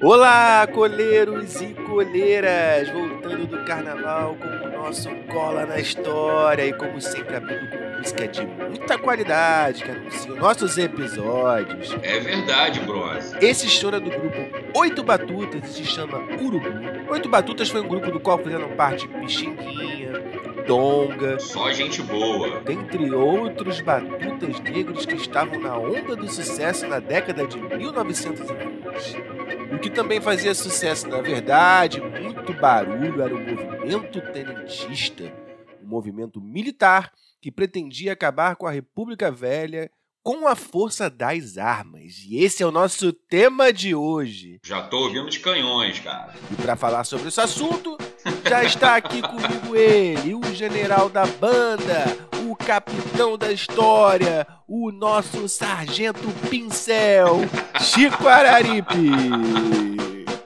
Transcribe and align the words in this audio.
Olá, 0.00 0.66
coleiros 0.72 1.60
e 1.60 1.74
coleiras! 1.74 2.88
Voltando 2.90 3.46
do 3.46 3.64
carnaval 3.64 4.36
com 4.36 4.46
o 4.46 4.70
nosso 4.70 5.08
Cola 5.32 5.66
na 5.66 5.78
História 5.78 6.66
e, 6.66 6.72
como 6.72 7.00
sempre, 7.00 7.36
abrindo 7.36 7.70
com 7.70 7.98
música 7.98 8.28
de 8.28 8.46
muita 8.46 8.98
qualidade 8.98 9.82
que 9.82 9.90
anuncia 9.90 10.34
nossos 10.34 10.78
episódios. 10.78 11.96
É 12.02 12.20
verdade, 12.20 12.80
Bronze. 12.80 13.34
Esse 13.40 13.68
show 13.68 13.92
é 13.92 13.98
do 13.98 14.10
grupo 14.10 14.36
Oito 14.78 15.02
Batutas 15.02 15.70
e 15.70 15.72
se 15.72 15.84
chama 15.84 16.18
Urubu. 16.40 16.68
Oito 17.10 17.28
Batutas 17.28 17.68
foi 17.68 17.80
um 17.80 17.88
grupo 17.88 18.10
do 18.10 18.20
qual 18.20 18.38
fizeram 18.38 18.68
parte 18.76 19.08
Pixinguinha, 19.08 20.12
Donga, 20.66 21.38
Só 21.38 21.72
gente 21.72 22.02
boa. 22.02 22.60
dentre 22.60 23.12
outros 23.12 23.80
batutas 23.80 24.60
negros 24.60 25.04
que 25.04 25.14
estavam 25.14 25.58
na 25.60 25.76
onda 25.76 26.16
do 26.16 26.28
sucesso 26.28 26.86
na 26.86 26.98
década 26.98 27.46
de 27.46 27.58
1920. 27.58 29.16
E 29.70 29.74
o 29.74 29.78
que 29.78 29.90
também 29.90 30.20
fazia 30.20 30.54
sucesso, 30.54 31.08
na 31.08 31.20
verdade, 31.20 32.00
muito 32.00 32.52
barulho, 32.54 33.20
era 33.20 33.34
o 33.34 33.38
movimento 33.38 34.20
tenentista, 34.32 35.32
um 35.82 35.86
movimento 35.86 36.40
militar 36.40 37.12
que 37.40 37.50
pretendia 37.50 38.12
acabar 38.12 38.56
com 38.56 38.66
a 38.66 38.70
República 38.70 39.30
Velha 39.30 39.90
com 40.22 40.48
a 40.48 40.56
força 40.56 41.10
das 41.10 41.58
armas. 41.58 42.24
E 42.26 42.42
esse 42.42 42.62
é 42.62 42.66
o 42.66 42.70
nosso 42.70 43.12
tema 43.12 43.70
de 43.70 43.94
hoje. 43.94 44.58
Já 44.64 44.80
tô 44.80 45.00
ouvindo 45.00 45.28
os 45.28 45.36
canhões, 45.36 46.00
cara. 46.00 46.34
E 46.50 46.54
para 46.54 46.74
falar 46.74 47.04
sobre 47.04 47.28
esse 47.28 47.38
assunto, 47.38 47.98
já 48.48 48.64
está 48.64 48.96
aqui 48.96 49.22
comigo 49.22 49.74
ele, 49.74 50.34
o 50.34 50.54
general 50.54 51.08
da 51.08 51.26
banda, 51.26 52.04
o 52.48 52.54
capitão 52.54 53.38
da 53.38 53.50
história, 53.50 54.46
o 54.68 54.92
nosso 54.92 55.48
sargento 55.48 56.28
pincel, 56.50 57.40
Chico 57.80 58.28
Araripe. 58.28 59.10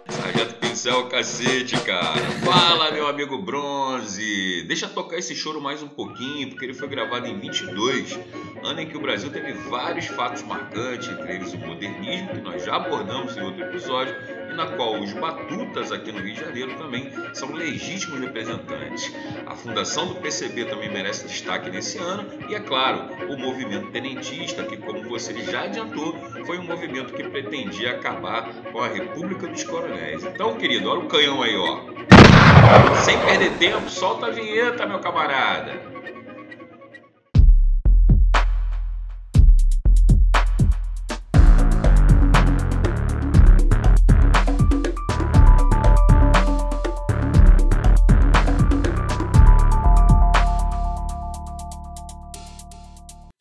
Sargento 0.09 0.55
Pincel, 0.55 1.09
cacete, 1.09 1.77
cara. 1.80 2.20
Fala, 2.45 2.91
meu 2.92 3.08
amigo 3.08 3.42
Bronze. 3.42 4.64
Deixa 4.67 4.89
tocar 4.89 5.17
esse 5.19 5.34
choro 5.34 5.61
mais 5.61 5.83
um 5.83 5.89
pouquinho, 5.89 6.51
porque 6.51 6.64
ele 6.64 6.75
foi 6.75 6.89
gravado 6.89 7.27
em 7.27 7.39
22, 7.39 8.19
ano 8.62 8.80
em 8.80 8.86
que 8.86 8.97
o 8.97 9.01
Brasil 9.01 9.30
teve 9.30 9.53
vários 9.53 10.06
fatos 10.06 10.42
marcantes, 10.42 11.08
entre 11.08 11.34
eles 11.34 11.53
o 11.53 11.58
modernismo, 11.58 12.28
que 12.28 12.41
nós 12.41 12.64
já 12.64 12.77
abordamos 12.77 13.36
em 13.36 13.42
outro 13.42 13.62
episódio, 13.64 14.14
na 14.59 14.67
qual 14.67 14.98
os 14.98 15.12
batutas 15.12 15.92
aqui 15.92 16.11
no 16.11 16.19
Rio 16.19 16.34
de 16.34 16.41
Janeiro 16.41 16.75
também 16.75 17.12
são 17.33 17.53
legítimos 17.53 18.19
representantes. 18.19 19.14
A 19.47 19.55
fundação 19.55 20.09
do 20.09 20.17
PCB 20.17 20.64
também 20.64 20.91
merece 20.91 21.28
destaque 21.28 21.70
nesse 21.70 21.97
ano, 21.98 22.27
e 22.48 22.56
é 22.56 22.61
claro, 22.61 23.09
o 23.29 23.39
movimento 23.39 23.92
tenentista, 23.92 24.64
que, 24.64 24.77
como 24.77 25.09
você 25.09 25.33
já 25.45 25.62
adiantou, 25.62 26.12
foi 26.45 26.59
um 26.59 26.64
movimento 26.64 27.14
que 27.14 27.23
pretendia 27.23 27.92
acabar 27.92 28.53
com 28.73 28.83
a 28.83 28.89
República 28.89 29.47
dos 29.47 29.62
Coronéis. 29.62 30.25
Então, 30.25 30.56
querido, 30.56 30.91
olha 30.91 31.01
o 31.01 31.06
canhão 31.06 31.41
aí, 31.41 31.56
ó. 31.56 31.81
Sem 33.05 33.17
perder 33.20 33.53
tempo, 33.59 33.89
solta 33.89 34.27
a 34.27 34.31
vinheta, 34.31 34.84
meu 34.86 34.98
camarada. 34.98 35.88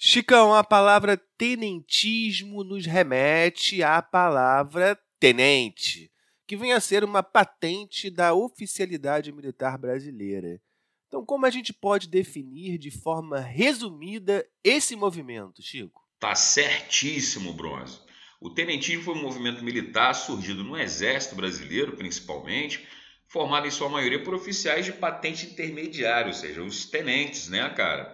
Chicão, 0.09 0.53
a 0.53 0.63
palavra 0.63 1.17
tenentismo 1.37 2.63
nos 2.63 2.85
remete 2.85 3.83
à 3.83 4.01
palavra 4.01 4.97
tenente, 5.19 6.09
que 6.47 6.55
vem 6.55 6.71
a 6.71 6.79
ser 6.79 7.03
uma 7.03 7.21
patente 7.21 8.09
da 8.09 8.33
oficialidade 8.33 9.33
militar 9.33 9.77
brasileira. 9.77 10.61
Então, 11.09 11.25
como 11.25 11.45
a 11.45 11.49
gente 11.49 11.73
pode 11.73 12.07
definir 12.07 12.77
de 12.77 12.89
forma 12.89 13.41
resumida 13.41 14.47
esse 14.63 14.95
movimento, 14.95 15.61
Chico? 15.61 16.01
Tá 16.17 16.33
certíssimo, 16.35 17.51
Bronze. 17.51 17.99
O 18.39 18.49
tenentismo 18.49 19.03
foi 19.03 19.13
um 19.13 19.21
movimento 19.21 19.61
militar 19.61 20.13
surgido 20.13 20.63
no 20.63 20.79
Exército 20.79 21.35
Brasileiro, 21.35 21.97
principalmente, 21.97 22.87
formado 23.27 23.67
em 23.67 23.71
sua 23.71 23.89
maioria 23.89 24.23
por 24.23 24.33
oficiais 24.33 24.85
de 24.85 24.93
patente 24.93 25.47
intermediária, 25.47 26.29
ou 26.29 26.33
seja, 26.33 26.63
os 26.63 26.85
tenentes, 26.85 27.49
né, 27.49 27.69
cara? 27.71 28.13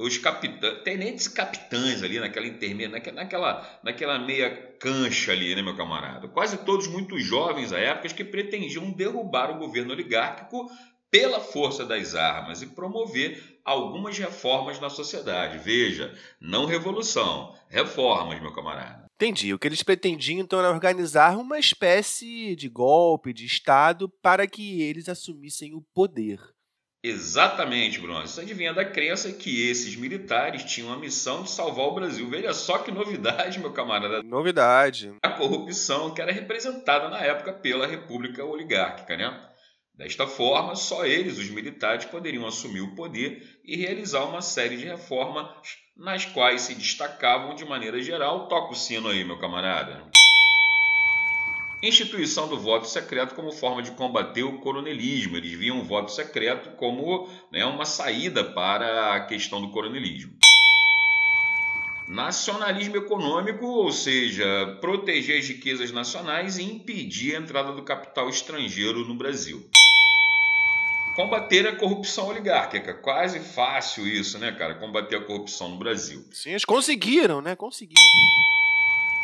Os 0.00 0.16
capitães, 0.16 0.82
tenentes 0.82 1.28
capitães 1.28 2.02
ali 2.02 2.18
naquela 2.18 2.46
intermédia, 2.46 3.00
naquela, 3.12 3.80
naquela 3.84 4.18
meia 4.18 4.50
cancha 4.78 5.32
ali, 5.32 5.54
né, 5.54 5.60
meu 5.60 5.76
camarada? 5.76 6.26
Quase 6.26 6.56
todos 6.64 6.86
muito 6.86 7.18
jovens 7.18 7.70
à 7.70 7.78
época 7.78 8.08
que 8.08 8.24
pretendiam 8.24 8.90
derrubar 8.92 9.50
o 9.50 9.58
governo 9.58 9.92
oligárquico 9.92 10.70
pela 11.10 11.40
força 11.40 11.84
das 11.84 12.14
armas 12.14 12.62
e 12.62 12.66
promover 12.68 13.60
algumas 13.64 14.16
reformas 14.16 14.80
na 14.80 14.88
sociedade. 14.88 15.58
Veja, 15.58 16.16
não 16.40 16.64
revolução, 16.64 17.54
reformas, 17.68 18.40
meu 18.40 18.54
camarada. 18.54 19.04
Entendi. 19.16 19.52
O 19.52 19.58
que 19.58 19.68
eles 19.68 19.82
pretendiam 19.82 20.40
então 20.40 20.60
era 20.60 20.70
organizar 20.70 21.36
uma 21.36 21.58
espécie 21.58 22.56
de 22.56 22.70
golpe 22.70 23.34
de 23.34 23.44
Estado 23.44 24.08
para 24.08 24.46
que 24.46 24.80
eles 24.80 25.10
assumissem 25.10 25.74
o 25.74 25.82
poder. 25.92 26.40
Exatamente, 27.02 27.98
Bruno. 27.98 28.22
Isso 28.22 28.40
adivinha 28.40 28.74
da 28.74 28.84
crença 28.84 29.32
que 29.32 29.66
esses 29.68 29.96
militares 29.96 30.64
tinham 30.64 30.92
a 30.92 30.98
missão 30.98 31.42
de 31.42 31.50
salvar 31.50 31.86
o 31.86 31.94
Brasil. 31.94 32.28
Veja 32.28 32.52
só 32.52 32.78
que 32.78 32.92
novidade, 32.92 33.58
meu 33.58 33.72
camarada. 33.72 34.22
Novidade. 34.22 35.14
A 35.22 35.30
corrupção 35.30 36.12
que 36.12 36.20
era 36.20 36.30
representada 36.30 37.08
na 37.08 37.18
época 37.20 37.54
pela 37.54 37.86
República 37.86 38.44
Oligárquica, 38.44 39.16
né? 39.16 39.46
Desta 39.94 40.26
forma, 40.26 40.74
só 40.76 41.04
eles, 41.04 41.38
os 41.38 41.50
militares, 41.50 42.06
poderiam 42.06 42.46
assumir 42.46 42.80
o 42.80 42.94
poder 42.94 43.60
e 43.64 43.76
realizar 43.76 44.24
uma 44.24 44.40
série 44.40 44.76
de 44.76 44.86
reformas 44.86 45.46
nas 45.96 46.24
quais 46.24 46.62
se 46.62 46.74
destacavam 46.74 47.54
de 47.54 47.64
maneira 47.64 48.00
geral. 48.00 48.48
Toca 48.48 48.72
o 48.72 48.76
sino 48.76 49.08
aí, 49.08 49.24
meu 49.24 49.38
camarada. 49.38 50.10
Instituição 51.82 52.46
do 52.46 52.58
voto 52.58 52.86
secreto 52.86 53.34
como 53.34 53.52
forma 53.52 53.82
de 53.82 53.92
combater 53.92 54.42
o 54.42 54.58
coronelismo. 54.58 55.36
Eles 55.36 55.52
viam 55.52 55.80
o 55.80 55.84
voto 55.84 56.12
secreto 56.12 56.76
como 56.76 57.26
né, 57.50 57.64
uma 57.64 57.86
saída 57.86 58.44
para 58.44 59.14
a 59.14 59.20
questão 59.20 59.62
do 59.62 59.70
coronelismo. 59.70 60.32
Nacionalismo 62.06 62.96
econômico, 62.96 63.64
ou 63.64 63.90
seja, 63.92 64.76
proteger 64.80 65.38
as 65.38 65.48
riquezas 65.48 65.90
nacionais 65.90 66.58
e 66.58 66.64
impedir 66.64 67.36
a 67.36 67.38
entrada 67.38 67.72
do 67.72 67.82
capital 67.82 68.28
estrangeiro 68.28 69.06
no 69.06 69.14
Brasil. 69.14 69.64
Combater 71.14 71.66
a 71.66 71.76
corrupção 71.76 72.28
oligárquica. 72.28 72.92
Quase 72.94 73.40
fácil 73.40 74.06
isso, 74.06 74.38
né, 74.38 74.52
cara? 74.52 74.74
Combater 74.74 75.16
a 75.16 75.24
corrupção 75.24 75.70
no 75.70 75.76
Brasil. 75.78 76.24
Sim, 76.32 76.50
eles 76.50 76.64
conseguiram, 76.64 77.40
né? 77.40 77.56
Conseguiram. 77.56 78.02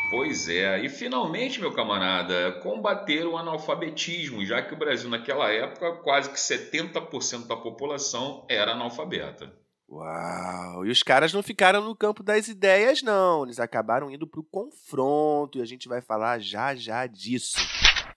Pois 0.09 0.49
é, 0.49 0.85
e 0.85 0.89
finalmente, 0.89 1.61
meu 1.61 1.73
camarada, 1.73 2.53
combater 2.63 3.27
o 3.27 3.37
analfabetismo, 3.37 4.45
já 4.47 4.63
que 4.63 4.73
o 4.73 4.77
Brasil 4.77 5.11
naquela 5.11 5.51
época 5.51 5.97
quase 5.97 6.31
que 6.31 6.37
70% 6.37 7.47
da 7.47 7.57
população 7.57 8.47
era 8.49 8.73
analfabeta. 8.73 9.53
Uau! 9.89 10.87
E 10.87 10.91
os 10.91 11.03
caras 11.03 11.33
não 11.33 11.43
ficaram 11.43 11.83
no 11.83 11.95
campo 11.95 12.23
das 12.23 12.49
ideias, 12.49 13.03
não. 13.03 13.45
Eles 13.45 13.61
acabaram 13.61 14.11
indo 14.11 14.27
para 14.27 14.41
o 14.41 14.45
confronto 14.45 15.59
e 15.59 15.63
a 15.63 15.65
gente 15.65 15.89
vai 15.89 16.01
falar 16.01 16.41
já 16.41 16.75
já 16.75 17.07
disso. 17.07 17.57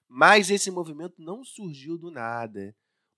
Mas 0.07 0.49
esse 0.49 0.71
movimento 0.71 1.15
não 1.19 1.43
surgiu 1.43 1.97
do 1.97 2.09
nada. 2.11 2.75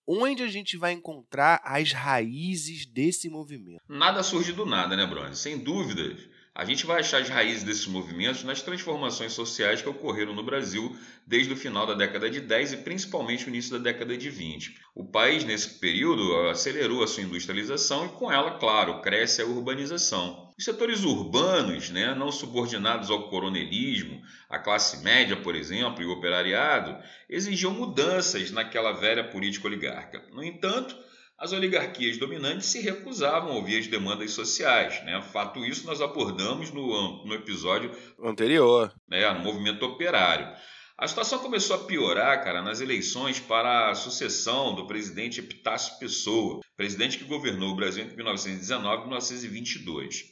Onde 0.08 0.44
a 0.44 0.48
gente 0.48 0.76
vai 0.78 0.92
encontrar 0.92 1.62
as 1.64 1.94
raízes 1.94 2.86
desse 2.86 3.30
movimento? 3.30 3.82
Nada 3.88 4.24
surge 4.24 4.52
do 4.52 4.66
nada, 4.66 4.96
né, 4.98 5.06
Bruno? 5.06 5.34
Sem 5.34 5.58
dúvidas. 5.58 6.28
A 6.54 6.66
gente 6.66 6.86
vai 6.86 7.00
achar 7.00 7.22
as 7.22 7.30
raízes 7.30 7.64
desses 7.64 7.88
movimentos 7.88 8.44
nas 8.44 8.62
transformações 8.62 9.32
sociais 9.32 9.82
que 9.82 9.88
ocorreram 9.88 10.36
no 10.36 10.44
Brasil 10.44 10.94
desde 11.26 11.54
o 11.54 11.56
final 11.56 11.88
da 11.88 11.94
década 11.94 12.30
de 12.30 12.42
10 12.42 12.74
e 12.74 12.78
principalmente 12.78 13.44
no 13.44 13.52
início 13.52 13.72
da 13.72 13.78
década 13.78 14.18
de 14.18 14.30
20. 14.30 14.78
O 14.94 15.06
país, 15.06 15.46
nesse 15.46 15.80
período, 15.80 16.50
acelerou 16.50 17.04
a 17.04 17.08
sua 17.08 17.24
industrialização 17.24 18.06
e, 18.06 18.10
com 18.10 18.30
ela, 18.30 18.60
claro, 18.60 19.02
cresce 19.02 19.42
a 19.42 19.46
urbanização. 19.46 20.52
Os 20.58 20.66
setores 20.66 21.06
urbanos, 21.06 21.90
né, 21.90 22.14
não 22.14 22.30
subordinados 22.34 23.10
ao 23.10 23.30
coronelismo, 23.30 24.22
a 24.50 24.60
classe 24.60 25.02
média, 25.02 25.38
por 25.38 25.56
exemplo, 25.56 26.04
e 26.04 26.06
o 26.06 26.12
operariado, 26.12 27.02
exigiam 27.30 27.72
mudanças 27.72 28.52
naquela 28.52 28.92
velha 28.92 29.24
política 29.24 29.68
oligárquica. 29.68 30.28
No 30.34 30.44
entanto, 30.44 30.98
as 31.42 31.52
oligarquias 31.54 32.18
dominantes 32.18 32.68
se 32.68 32.80
recusavam 32.82 33.52
a 33.52 33.56
ouvir 33.56 33.80
as 33.80 33.88
demandas 33.88 34.32
sociais. 34.32 35.04
Né? 35.04 35.20
Fato 35.24 35.66
isso 35.66 35.88
nós 35.88 36.00
abordamos 36.00 36.70
no, 36.70 37.26
no 37.26 37.34
episódio 37.34 37.92
Anterior. 38.24 38.94
né, 39.10 39.28
no 39.34 39.40
movimento 39.40 39.84
operário. 39.84 40.48
A 40.96 41.08
situação 41.08 41.40
começou 41.40 41.78
a 41.78 41.84
piorar, 41.84 42.44
cara, 42.44 42.62
nas 42.62 42.80
eleições 42.80 43.40
para 43.40 43.90
a 43.90 43.96
sucessão 43.96 44.76
do 44.76 44.86
presidente 44.86 45.40
Epitácio 45.40 45.98
Pessoa, 45.98 46.60
presidente 46.78 47.18
que 47.18 47.24
governou 47.24 47.72
o 47.72 47.76
Brasil 47.76 48.04
entre 48.04 48.16
1919 48.16 48.98
e 48.98 49.06
1922. 49.08 50.26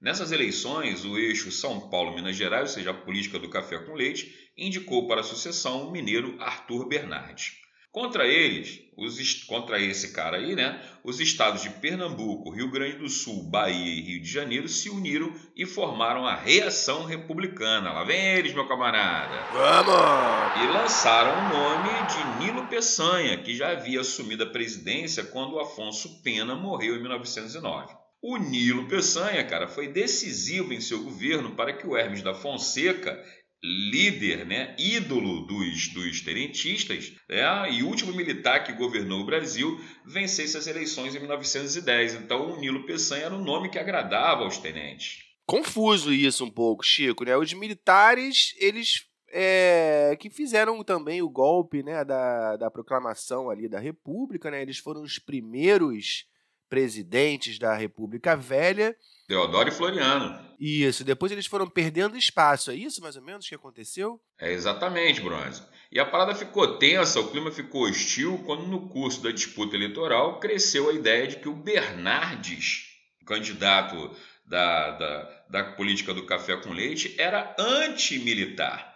Nessas 0.00 0.32
eleições, 0.32 1.04
o 1.04 1.16
eixo 1.16 1.52
São 1.52 1.88
Paulo-Minas 1.88 2.34
Gerais, 2.34 2.70
ou 2.70 2.74
seja, 2.74 2.90
a 2.90 2.94
política 2.94 3.38
do 3.38 3.48
café 3.48 3.78
com 3.78 3.94
leite, 3.94 4.34
indicou 4.58 5.06
para 5.06 5.20
a 5.20 5.24
sucessão 5.24 5.86
o 5.86 5.92
mineiro 5.92 6.34
Arthur 6.40 6.88
Bernardes. 6.88 7.65
Contra 7.96 8.26
eles, 8.26 8.82
os, 8.94 9.44
contra 9.44 9.80
esse 9.80 10.12
cara 10.12 10.36
aí, 10.36 10.54
né? 10.54 10.82
Os 11.02 11.18
estados 11.18 11.62
de 11.62 11.70
Pernambuco, 11.70 12.50
Rio 12.50 12.70
Grande 12.70 12.98
do 12.98 13.08
Sul, 13.08 13.44
Bahia 13.44 13.90
e 13.90 14.02
Rio 14.02 14.20
de 14.20 14.30
Janeiro 14.30 14.68
se 14.68 14.90
uniram 14.90 15.32
e 15.56 15.64
formaram 15.64 16.26
a 16.26 16.34
Reação 16.34 17.06
Republicana. 17.06 17.94
Lá 17.94 18.04
vem 18.04 18.22
eles, 18.36 18.52
meu 18.52 18.68
camarada. 18.68 19.34
Vamos! 19.50 20.62
E 20.62 20.66
lançaram 20.74 21.32
o 21.32 21.58
nome 21.58 21.88
de 22.06 22.44
Nilo 22.44 22.66
Peçanha, 22.66 23.38
que 23.38 23.56
já 23.56 23.70
havia 23.70 24.02
assumido 24.02 24.42
a 24.42 24.50
presidência 24.50 25.24
quando 25.24 25.58
Afonso 25.58 26.22
Pena 26.22 26.54
morreu 26.54 26.96
em 26.96 27.00
1909. 27.00 27.94
O 28.20 28.36
Nilo 28.36 28.88
Peçanha, 28.88 29.42
cara, 29.46 29.68
foi 29.68 29.88
decisivo 29.88 30.74
em 30.74 30.82
seu 30.82 31.02
governo 31.02 31.56
para 31.56 31.72
que 31.72 31.86
o 31.86 31.96
Hermes 31.96 32.20
da 32.20 32.34
Fonseca 32.34 33.18
líder, 33.62 34.46
né, 34.46 34.76
ídolo 34.78 35.46
dos, 35.46 35.88
dos 35.88 36.20
tenentistas, 36.20 37.12
né, 37.28 37.70
e 37.72 37.82
último 37.82 38.12
militar 38.12 38.64
que 38.64 38.72
governou 38.72 39.20
o 39.20 39.26
Brasil, 39.26 39.80
vencesse 40.04 40.56
as 40.56 40.66
eleições 40.66 41.14
em 41.14 41.18
1910. 41.18 42.14
Então, 42.14 42.52
o 42.52 42.60
Nilo 42.60 42.86
Peçanha 42.86 43.24
era 43.24 43.34
um 43.34 43.42
nome 43.42 43.70
que 43.70 43.78
agradava 43.78 44.44
aos 44.44 44.58
tenentes. 44.58 45.24
Confuso 45.46 46.12
isso 46.12 46.44
um 46.44 46.50
pouco, 46.50 46.84
Chico. 46.84 47.24
Né? 47.24 47.36
Os 47.36 47.52
militares, 47.52 48.54
eles 48.58 49.06
é, 49.30 50.16
que 50.18 50.28
fizeram 50.28 50.82
também 50.82 51.22
o 51.22 51.30
golpe 51.30 51.82
né, 51.82 52.04
da, 52.04 52.56
da 52.56 52.70
proclamação 52.70 53.48
ali 53.48 53.68
da 53.68 53.78
República, 53.78 54.50
né? 54.50 54.60
eles 54.60 54.78
foram 54.78 55.02
os 55.02 55.18
primeiros 55.18 56.26
presidentes 56.68 57.58
da 57.58 57.74
República 57.74 58.36
Velha 58.36 58.96
Deodoro 59.28 59.68
e 59.68 59.72
Floriano. 59.72 60.46
Isso, 60.58 61.02
depois 61.02 61.32
eles 61.32 61.46
foram 61.46 61.68
perdendo 61.68 62.16
espaço, 62.16 62.70
é 62.70 62.76
isso 62.76 63.02
mais 63.02 63.16
ou 63.16 63.22
menos 63.22 63.48
que 63.48 63.54
aconteceu? 63.54 64.20
É 64.38 64.52
exatamente, 64.52 65.20
Bronze. 65.20 65.62
E 65.90 65.98
a 65.98 66.06
parada 66.06 66.34
ficou 66.34 66.78
tensa, 66.78 67.20
o 67.20 67.30
clima 67.30 67.50
ficou 67.50 67.82
hostil 67.82 68.42
quando 68.46 68.66
no 68.66 68.88
curso 68.88 69.22
da 69.22 69.32
disputa 69.32 69.74
eleitoral 69.74 70.38
cresceu 70.38 70.88
a 70.88 70.92
ideia 70.92 71.26
de 71.26 71.36
que 71.36 71.48
o 71.48 71.54
Bernardes, 71.54 72.84
candidato 73.26 74.16
da, 74.46 74.92
da, 74.92 75.44
da 75.50 75.64
política 75.72 76.14
do 76.14 76.24
café 76.24 76.56
com 76.56 76.72
leite, 76.72 77.14
era 77.18 77.54
antimilitar. 77.58 78.94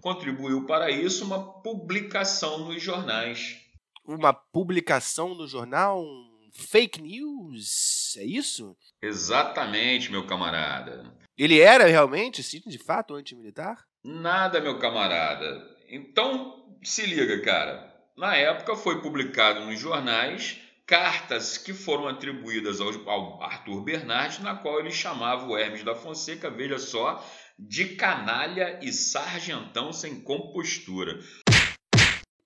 Contribuiu 0.00 0.64
para 0.64 0.90
isso 0.90 1.24
uma 1.24 1.60
publicação 1.60 2.60
nos 2.60 2.82
jornais 2.82 3.67
uma 4.14 4.32
publicação 4.32 5.34
no 5.34 5.46
jornal, 5.46 6.02
um 6.02 6.50
fake 6.52 7.02
news, 7.02 8.16
é 8.16 8.24
isso? 8.24 8.76
Exatamente, 9.02 10.10
meu 10.10 10.26
camarada. 10.26 11.12
Ele 11.36 11.60
era 11.60 11.86
realmente, 11.86 12.42
sim, 12.42 12.60
de 12.66 12.78
fato, 12.78 13.14
antimilitar? 13.14 13.84
Nada, 14.02 14.60
meu 14.60 14.78
camarada. 14.78 15.62
Então, 15.88 16.76
se 16.82 17.06
liga, 17.06 17.40
cara. 17.42 17.94
Na 18.16 18.34
época 18.34 18.74
foi 18.74 19.00
publicado 19.00 19.60
nos 19.66 19.78
jornais 19.78 20.58
cartas 20.86 21.58
que 21.58 21.74
foram 21.74 22.08
atribuídas 22.08 22.80
ao, 22.80 23.42
Arthur 23.42 23.82
Bernardes, 23.82 24.38
na 24.38 24.56
qual 24.56 24.80
ele 24.80 24.90
chamava 24.90 25.46
o 25.46 25.56
Hermes 25.56 25.84
da 25.84 25.94
Fonseca, 25.94 26.50
veja 26.50 26.78
só, 26.78 27.22
de 27.58 27.96
canalha 27.96 28.80
e 28.82 28.90
sargentão 28.90 29.92
sem 29.92 30.20
compostura. 30.20 31.20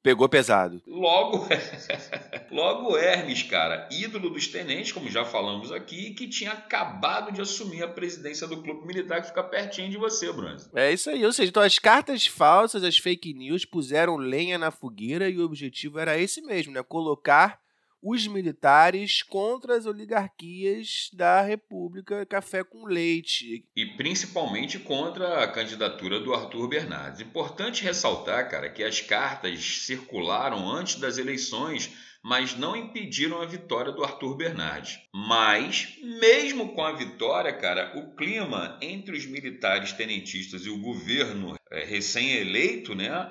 Pegou 0.02 0.28
pesado. 0.28 0.82
Logo, 0.87 1.46
logo 2.50 2.96
Hermes, 2.96 3.44
cara, 3.44 3.88
ídolo 3.90 4.31
dos 4.31 4.49
tenentes, 4.49 4.90
como 4.90 5.08
já 5.08 5.25
falamos 5.25 5.70
aqui, 5.70 6.12
que 6.12 6.28
tinha 6.28 6.50
acabado 6.50 7.31
de 7.31 7.40
assumir 7.40 7.84
a 7.84 7.88
presidência 7.88 8.49
do 8.49 8.60
clube 8.60 8.84
militar 8.84 9.20
que 9.20 9.28
fica 9.28 9.44
pertinho 9.44 9.90
de 9.90 9.96
você, 9.96 10.32
Bruno. 10.32 10.56
É 10.75 10.93
isso 10.93 11.08
aí, 11.08 11.25
ou 11.25 11.32
seja, 11.32 11.50
então 11.50 11.62
as 11.62 11.78
cartas 11.78 12.26
falsas, 12.26 12.82
as 12.82 12.99
fake 12.99 13.32
news 13.32 13.64
puseram 13.64 14.16
lenha 14.16 14.58
na 14.58 14.72
fogueira 14.72 15.28
e 15.28 15.38
o 15.38 15.44
objetivo 15.44 16.00
era 16.00 16.19
esse 16.19 16.43
mesmo, 16.43 16.72
né? 16.72 16.82
Colocar 16.82 17.61
os 18.02 18.26
militares 18.26 19.22
contra 19.22 19.76
as 19.76 19.87
oligarquias 19.87 21.08
da 21.12 21.40
República 21.40 22.26
Café 22.26 22.64
com 22.64 22.84
Leite. 22.84 23.64
E 23.76 23.87
principalmente 23.96 24.78
contra 24.81 25.44
a 25.44 25.49
candidatura 25.49 26.19
do 26.19 26.34
Arthur 26.34 26.69
Bernardes. 26.69 27.20
Importante 27.20 27.84
ressaltar, 27.84 28.50
cara, 28.50 28.69
que 28.69 28.82
as 28.82 29.00
cartas 29.00 29.84
circularam 29.87 30.69
antes 30.69 30.96
das 30.96 31.16
eleições, 31.16 31.93
mas 32.25 32.56
não 32.56 32.76
impediram 32.76 33.40
a 33.40 33.46
vitória 33.46 33.93
do 33.93 34.02
Arthur 34.02 34.37
Bernardes. 34.37 34.98
Mas, 35.14 35.96
mesmo 36.02 36.75
com 36.75 36.82
a 36.82 36.93
vitória, 36.93 37.52
cara, 37.52 37.96
o 37.96 38.16
clima 38.16 38.78
entre 38.82 39.16
os 39.16 39.26
militares 39.26 39.93
tenentistas 39.93 40.66
e 40.66 40.70
o 40.70 40.81
governo 40.81 41.55
é, 41.70 41.84
recém-eleito, 41.84 42.94
né, 42.94 43.31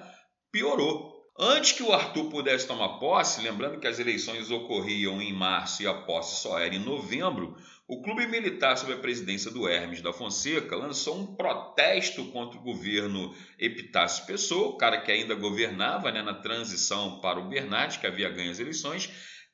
piorou. 0.52 1.11
Antes 1.40 1.72
que 1.72 1.82
o 1.82 1.94
Arthur 1.94 2.30
pudesse 2.30 2.68
tomar 2.68 3.00
posse, 3.00 3.42
lembrando 3.42 3.80
que 3.80 3.88
as 3.88 4.00
eleições 4.00 4.52
ocorriam 4.52 5.22
em 5.22 5.34
março 5.34 5.82
e 5.82 5.88
a 5.88 5.94
posse 5.94 6.42
só 6.42 6.60
era 6.60 6.76
em 6.76 6.80
novembro, 6.80 7.56
o 7.88 8.02
clube 8.02 8.28
militar 8.28 8.78
sob 8.78 8.94
a 8.94 8.98
presidência 8.98 9.50
do 9.50 9.68
Hermes 9.68 10.02
da 10.02 10.14
Fonseca 10.14 10.76
lançou 10.76 11.18
um 11.18 11.36
protesto 11.36 12.26
contra 12.32 12.58
o 12.60 12.64
governo 12.64 13.34
Epitácio 13.58 14.26
Pessoa, 14.26 14.70
o 14.70 14.78
cara 14.78 15.02
que 15.02 15.12
ainda 15.12 15.34
governava 15.36 16.12
né, 16.12 16.22
na 16.22 16.34
transição 16.34 17.20
para 17.20 17.40
o 17.40 17.48
Bernardes, 17.48 17.98
que 17.98 18.08
havia 18.08 18.30
ganho 18.30 18.52
as 18.52 18.60
eleições, 18.60 19.10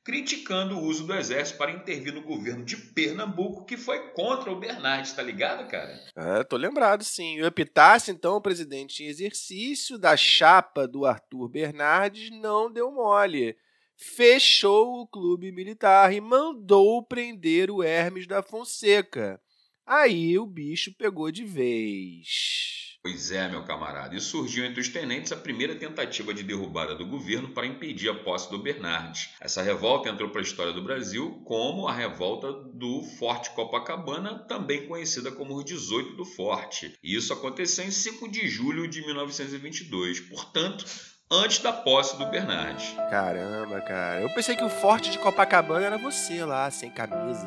criticando 0.08 0.78
o 0.78 0.84
uso 0.84 1.06
do 1.06 1.12
exército 1.12 1.58
para 1.58 1.70
intervir 1.70 2.14
no 2.14 2.22
governo 2.22 2.64
de 2.64 2.78
Pernambuco, 2.78 3.66
que 3.66 3.76
foi 3.76 4.10
contra 4.12 4.50
o 4.50 4.58
Bernardes, 4.58 5.12
tá 5.12 5.22
ligado, 5.22 5.68
cara? 5.68 6.02
É, 6.16 6.42
tô 6.44 6.56
lembrado, 6.56 7.04
sim. 7.04 7.38
O 7.42 7.44
Epitácio, 7.44 8.10
então, 8.10 8.34
o 8.34 8.40
presidente 8.40 9.04
em 9.04 9.06
exercício 9.06 9.98
da 9.98 10.16
chapa 10.16 10.88
do 10.88 11.04
Arthur 11.04 11.50
Bernardes, 11.50 12.30
não 12.30 12.72
deu 12.72 12.90
mole. 12.90 13.54
Fechou 13.98 15.02
o 15.02 15.06
clube 15.06 15.52
militar 15.52 16.10
e 16.10 16.22
mandou 16.22 17.02
prender 17.02 17.70
o 17.70 17.82
Hermes 17.82 18.26
da 18.26 18.42
Fonseca. 18.42 19.38
Aí 19.84 20.38
o 20.38 20.46
bicho 20.46 20.90
pegou 20.96 21.30
de 21.30 21.44
vez. 21.44 22.77
Pois 23.08 23.32
é, 23.32 23.48
meu 23.48 23.62
camarada, 23.62 24.14
e 24.14 24.20
surgiu 24.20 24.66
entre 24.66 24.82
os 24.82 24.88
tenentes 24.90 25.32
a 25.32 25.36
primeira 25.36 25.74
tentativa 25.74 26.34
de 26.34 26.42
derrubada 26.42 26.94
do 26.94 27.06
governo 27.06 27.48
para 27.48 27.66
impedir 27.66 28.10
a 28.10 28.14
posse 28.14 28.50
do 28.50 28.58
Bernardes. 28.58 29.30
Essa 29.40 29.62
revolta 29.62 30.10
entrou 30.10 30.28
para 30.28 30.42
a 30.42 30.44
história 30.44 30.74
do 30.74 30.82
Brasil 30.82 31.42
como 31.46 31.88
a 31.88 31.94
revolta 31.94 32.52
do 32.52 33.02
Forte 33.18 33.48
Copacabana, 33.52 34.40
também 34.40 34.86
conhecida 34.86 35.32
como 35.32 35.56
os 35.56 35.64
18 35.64 36.16
do 36.16 36.24
Forte. 36.26 36.98
E 37.02 37.16
isso 37.16 37.32
aconteceu 37.32 37.86
em 37.86 37.90
5 37.90 38.30
de 38.30 38.46
julho 38.46 38.86
de 38.86 39.00
1922, 39.00 40.20
portanto, 40.20 40.84
antes 41.30 41.60
da 41.60 41.72
posse 41.72 42.18
do 42.18 42.26
Bernardes. 42.26 42.94
Caramba, 43.08 43.80
cara. 43.80 44.20
Eu 44.20 44.28
pensei 44.34 44.54
que 44.54 44.64
o 44.64 44.68
Forte 44.68 45.10
de 45.10 45.18
Copacabana 45.18 45.86
era 45.86 45.96
você 45.96 46.44
lá, 46.44 46.70
sem 46.70 46.90
camisa, 46.90 47.46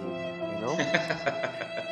não? 0.60 0.76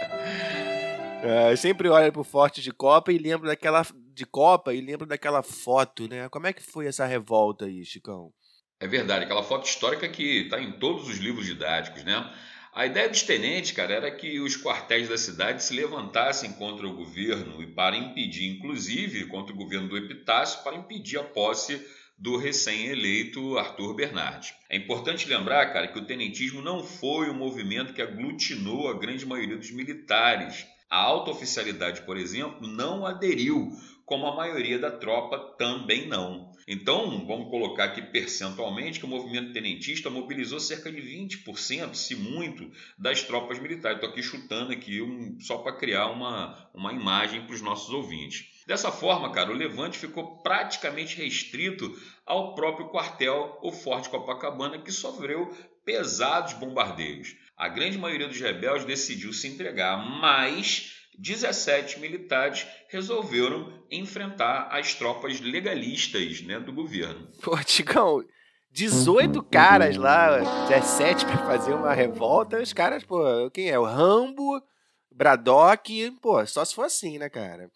É 1.22 1.52
eu 1.52 1.58
sempre 1.58 1.90
olho 1.90 2.14
pro 2.14 2.24
Forte 2.24 2.62
de 2.62 2.72
Copa 2.72 3.12
e 3.12 3.18
lembro 3.18 3.48
daquela 3.48 3.86
de 4.14 4.26
Copa 4.26 4.74
e 4.74 4.80
lembro 4.80 5.06
daquela 5.06 5.44
foto, 5.44 6.08
né? 6.08 6.30
Como 6.30 6.48
é 6.48 6.54
que 6.54 6.64
foi 6.64 6.88
essa 6.88 7.06
revolta 7.06 7.66
aí, 7.66 7.84
Chicão? 7.84 8.32
É 8.80 8.88
verdade, 8.88 9.26
aquela 9.26 9.44
foto 9.44 9.68
histórica 9.68 10.08
que 10.08 10.44
está 10.44 10.62
em 10.62 10.72
todos 10.74 11.10
os 11.10 11.18
livros 11.18 11.46
didáticos, 11.46 12.06
né? 12.06 12.34
A 12.74 12.86
ideia 12.86 13.10
dos 13.10 13.24
tenentes, 13.24 13.72
cara, 13.72 13.94
era 13.94 14.12
que 14.12 14.40
os 14.40 14.56
quartéis 14.56 15.10
da 15.10 15.18
cidade 15.18 15.62
se 15.62 15.74
levantassem 15.74 16.54
contra 16.54 16.88
o 16.88 16.96
governo 16.96 17.62
e 17.62 17.68
para 17.68 17.98
impedir, 17.98 18.56
inclusive, 18.56 19.26
contra 19.26 19.54
o 19.54 19.58
governo 19.58 19.90
do 19.90 19.98
Epitácio, 19.98 20.64
para 20.64 20.78
impedir 20.78 21.18
a 21.18 21.24
posse 21.24 21.86
do 22.18 22.38
recém-eleito 22.38 23.58
Arthur 23.58 23.96
Bernardi. 23.96 24.54
É 24.70 24.78
importante 24.78 25.28
lembrar, 25.28 25.74
cara, 25.74 25.88
que 25.88 25.98
o 25.98 26.06
tenentismo 26.06 26.62
não 26.62 26.84
foi 26.84 27.30
um 27.30 27.34
movimento 27.34 27.94
que 27.94 28.02
aglutinou 28.02 28.90
a 28.90 28.98
grande 28.98 29.26
maioria 29.26 29.58
dos 29.58 29.72
militares. 29.72 30.66
A 30.90 30.98
alta 30.98 31.30
oficialidade, 31.30 32.02
por 32.02 32.18
exemplo, 32.18 32.68
não 32.68 33.06
aderiu, 33.06 33.70
como 34.06 34.26
a 34.26 34.36
maioria 34.36 34.80
da 34.80 34.90
tropa 34.90 35.38
também 35.56 36.08
não. 36.08 36.52
Então, 36.68 37.28
vamos 37.28 37.50
colocar 37.52 37.84
aqui 37.84 38.02
percentualmente 38.02 39.00
que 39.00 39.06
o 39.06 39.10
movimento 39.10 39.54
tenentista 39.54 40.10
mobilizou 40.10 40.60
cerca 40.60 40.92
de 40.92 41.00
20%, 41.00 41.94
se 41.94 42.16
muito, 42.16 42.72
das 42.98 43.22
tropas 43.22 43.60
militares. 43.60 43.98
Estou 43.98 44.10
aqui 44.10 44.24
chutando 44.24 44.72
aqui 44.72 45.00
um, 45.00 45.40
só 45.40 45.60
para 45.60 45.78
criar 45.78 46.08
uma, 46.08 46.70
uma 46.74 46.92
imagem 46.92 47.46
para 47.46 47.54
os 47.54 47.62
nossos 47.62 47.94
ouvintes. 47.94 48.64
Dessa 48.66 48.92
forma, 48.92 49.32
cara, 49.32 49.52
o 49.52 49.56
levante 49.56 50.00
ficou 50.00 50.38
praticamente 50.42 51.18
restrito 51.18 51.92
ao 52.26 52.56
próprio 52.56 52.90
quartel, 52.90 53.60
o 53.62 53.72
Forte 53.72 54.10
Copacabana, 54.10 54.80
que 54.80 54.92
sofreu 54.92 55.56
pesados 55.86 56.54
bombardeios. 56.54 57.36
A 57.60 57.68
grande 57.68 57.98
maioria 57.98 58.26
dos 58.26 58.40
rebeldes 58.40 58.86
decidiu 58.86 59.34
se 59.34 59.46
entregar, 59.46 59.98
mas 59.98 60.94
17 61.18 62.00
militares 62.00 62.66
resolveram 62.88 63.84
enfrentar 63.92 64.70
as 64.72 64.96
tropas 64.96 65.42
legalistas 65.42 66.42
né, 66.42 66.58
do 66.58 66.72
governo. 66.72 67.28
Pô, 67.42 67.62
Tigão, 67.62 68.24
18 68.72 69.44
caras 69.44 69.98
lá, 69.98 70.40
17 70.70 71.26
para 71.26 71.38
fazer 71.40 71.74
uma 71.74 71.94
revolta. 71.94 72.62
Os 72.62 72.72
caras, 72.72 73.04
pô, 73.04 73.52
quem 73.52 73.70
é? 73.70 73.78
O 73.78 73.84
Rambo, 73.84 74.64
Braddock, 75.12 76.12
pô, 76.22 76.46
só 76.46 76.64
se 76.64 76.74
for 76.74 76.86
assim, 76.86 77.18
né, 77.18 77.28
cara? 77.28 77.70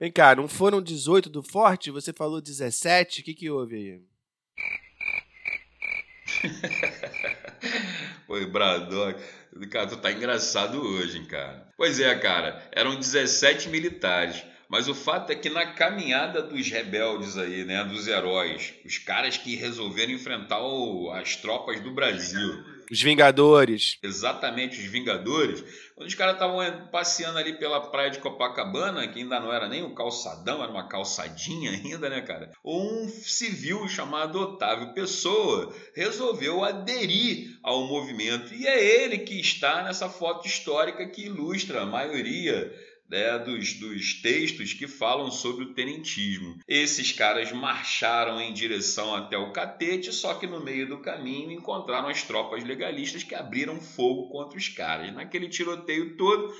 Vem 0.00 0.10
cá, 0.10 0.34
não 0.34 0.48
foram 0.48 0.80
18 0.80 1.28
do 1.28 1.42
Forte? 1.42 1.90
Você 1.90 2.10
falou 2.10 2.40
17, 2.40 3.20
o 3.20 3.24
que 3.24 3.34
que 3.34 3.50
houve 3.50 3.76
aí? 3.76 4.11
Pô, 8.26 8.40
Braddock. 8.46 9.20
Cara, 9.70 9.86
tu 9.86 9.96
tá 9.96 10.10
engraçado 10.10 10.80
hoje, 10.80 11.18
hein, 11.18 11.26
cara. 11.26 11.68
Pois 11.76 12.00
é, 12.00 12.14
cara. 12.14 12.62
Eram 12.72 12.96
17 12.96 13.68
militares. 13.68 14.42
Mas 14.68 14.88
o 14.88 14.94
fato 14.94 15.30
é 15.30 15.34
que 15.34 15.50
na 15.50 15.66
caminhada 15.74 16.40
dos 16.40 16.70
rebeldes 16.70 17.36
aí, 17.36 17.62
né, 17.62 17.84
dos 17.84 18.08
heróis, 18.08 18.72
os 18.86 18.96
caras 18.96 19.36
que 19.36 19.54
resolveram 19.54 20.12
enfrentar 20.12 20.62
o, 20.62 21.10
as 21.10 21.36
tropas 21.36 21.78
do 21.80 21.92
Brasil. 21.92 22.64
Os 22.90 23.00
Vingadores. 23.00 23.98
Exatamente, 24.02 24.78
os 24.78 24.86
Vingadores. 24.86 25.64
Quando 25.94 26.08
os 26.08 26.14
caras 26.14 26.34
estavam 26.34 26.88
passeando 26.90 27.38
ali 27.38 27.58
pela 27.58 27.80
praia 27.80 28.10
de 28.10 28.18
Copacabana, 28.18 29.06
que 29.08 29.20
ainda 29.20 29.38
não 29.38 29.52
era 29.52 29.68
nem 29.68 29.82
um 29.82 29.94
calçadão, 29.94 30.62
era 30.62 30.72
uma 30.72 30.88
calçadinha 30.88 31.70
ainda, 31.84 32.08
né, 32.08 32.20
cara? 32.22 32.50
Um 32.64 33.08
civil 33.08 33.86
chamado 33.88 34.40
Otávio 34.40 34.94
Pessoa 34.94 35.74
resolveu 35.94 36.64
aderir 36.64 37.58
ao 37.62 37.86
movimento. 37.86 38.52
E 38.54 38.66
é 38.66 39.02
ele 39.02 39.18
que 39.18 39.40
está 39.40 39.82
nessa 39.82 40.08
foto 40.08 40.46
histórica 40.46 41.08
que 41.08 41.26
ilustra 41.26 41.82
a 41.82 41.86
maioria 41.86 42.72
né, 43.12 43.38
dos, 43.38 43.74
dos 43.74 44.14
textos 44.22 44.72
que 44.72 44.88
falam 44.88 45.30
sobre 45.30 45.64
o 45.64 45.74
tenentismo. 45.74 46.58
Esses 46.66 47.12
caras 47.12 47.52
marcharam 47.52 48.40
em 48.40 48.54
direção 48.54 49.14
até 49.14 49.36
o 49.36 49.52
catete, 49.52 50.10
só 50.10 50.32
que 50.32 50.46
no 50.46 50.64
meio 50.64 50.88
do 50.88 50.98
caminho 50.98 51.52
encontraram 51.52 52.08
as 52.08 52.22
tropas 52.22 52.64
legalistas 52.64 53.22
que 53.22 53.34
abriram 53.34 53.78
fogo 53.78 54.30
contra 54.30 54.56
os 54.56 54.68
caras. 54.68 55.12
Naquele 55.12 55.48
tiroteio 55.50 56.16
todo, 56.16 56.54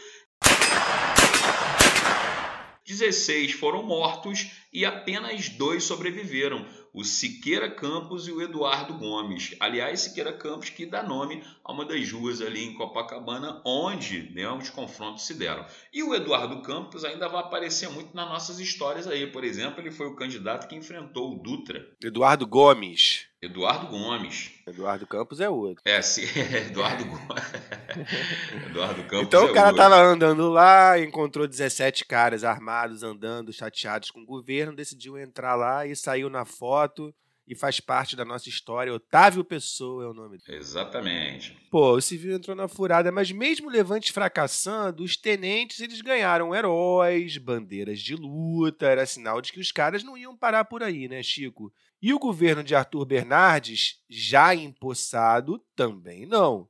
16 2.87 3.53
foram 3.53 3.83
mortos 3.83 4.51
e 4.73 4.85
apenas 4.85 5.49
dois 5.51 5.85
sobreviveram, 5.85 6.67
o 6.95 7.05
Siqueira 7.05 7.71
Campos 7.71 8.29
e 8.29 8.33
o 8.33 8.43
Eduardo 8.43 8.95
Gomes. 8.95 9.55
Aliás, 9.61 10.01
Siqueira 10.01 10.33
Campos 10.33 10.69
que 10.69 10.85
dá 10.85 11.03
nome 11.03 11.43
a 11.65 11.73
uma 11.73 11.85
das 11.85 12.11
ruas 12.11 12.41
ali 12.41 12.65
em 12.65 12.75
Copacabana, 12.75 13.63
onde 13.65 14.31
né, 14.35 14.51
os 14.51 14.69
confrontos 14.69 15.27
se 15.27 15.35
deram. 15.35 15.65
E 15.93 16.03
o 16.03 16.15
Eduardo 16.15 16.61
Campos 16.63 17.05
ainda 17.05 17.29
vai 17.29 17.41
aparecer 17.41 17.89
muito 17.89 18.15
nas 18.15 18.29
nossas 18.29 18.61
histórias 18.61 19.07
aí. 19.07 19.27
Por 19.27 19.43
exemplo, 19.43 19.81
ele 19.81 19.91
foi 19.91 20.07
o 20.07 20.17
candidato 20.17 20.69
que 20.69 20.77
enfrentou 20.77 21.33
o 21.33 21.43
Dutra. 21.43 21.87
Eduardo 22.03 22.47
Gomes. 22.47 23.27
Eduardo 23.41 23.87
Gomes. 23.87 24.53
Eduardo 24.67 25.07
Campos 25.07 25.41
é 25.41 25.49
outro. 25.49 25.83
É, 25.85 26.01
sim, 26.03 26.27
Eduardo 26.69 27.05
Gomes. 27.07 27.62
Eduardo 28.71 29.03
Campos 29.05 29.27
Então 29.27 29.49
é 29.49 29.51
o 29.51 29.55
cara 29.55 29.69
outro. 29.69 29.83
tava 29.83 29.97
andando 29.97 30.49
lá, 30.49 30.99
encontrou 30.99 31.47
17 31.47 32.05
caras 32.05 32.45
armados 32.45 33.03
andando, 33.03 33.53
chateados 33.53 34.11
com 34.11 34.21
o 34.21 34.27
governo, 34.27 34.75
decidiu 34.75 35.19
entrar 35.19 35.55
lá 35.55 35.87
e 35.87 35.95
saiu 35.95 36.29
na 36.31 36.45
foto 36.45 37.15
e 37.47 37.55
faz 37.55 37.81
parte 37.81 38.15
da 38.15 38.25
nossa 38.25 38.49
história. 38.49 38.95
Otávio 38.95 39.45
Pessoa 39.45 40.05
é 40.05 40.07
o 40.07 40.15
nome 40.15 40.39
dele. 40.39 40.59
Exatamente. 40.59 41.57
Pô, 41.71 41.97
o 41.97 42.01
civil 42.01 42.35
entrou 42.35 42.57
na 42.57 42.69
furada, 42.69 43.11
mas 43.11 43.31
mesmo 43.33 43.69
o 43.69 43.71
levante 43.71 44.13
fracassando, 44.13 45.03
os 45.03 45.17
tenentes 45.17 45.81
eles 45.81 46.01
ganharam 46.01 46.55
heróis, 46.55 47.37
bandeiras 47.39 48.01
de 48.01 48.15
luta, 48.15 48.87
era 48.87 49.05
sinal 49.07 49.41
de 49.41 49.53
que 49.53 49.61
os 49.61 49.73
caras 49.73 50.05
não 50.05 50.17
iam 50.17 50.37
parar 50.37 50.65
por 50.65 50.83
aí, 50.83 51.09
né, 51.09 51.23
Chico? 51.23 51.73
E 52.01 52.13
o 52.13 52.19
governo 52.19 52.65
de 52.65 52.75
Arthur 52.75 53.05
Bernardes, 53.05 54.01
já 54.09 54.55
empossado, 54.55 55.63
também 55.77 56.27
não. 56.27 56.69